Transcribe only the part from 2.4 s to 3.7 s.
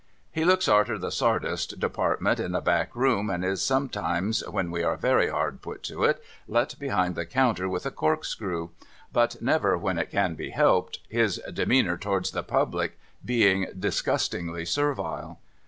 a back room, and is